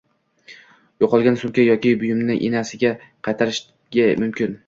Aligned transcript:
Yo‘qolgan 1.03 1.35
sumka 1.41 1.65
yoki 1.67 1.91
buyumni 2.03 2.39
egasiga 2.49 2.93
qaytarishda 3.29 4.09
mumkin. 4.25 4.59